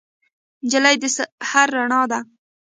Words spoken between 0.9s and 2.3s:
د سحر رڼا ده.